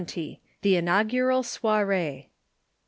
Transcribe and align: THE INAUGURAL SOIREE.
THE 0.63 0.77
INAUGURAL 0.77 1.43
SOIREE. 1.43 2.31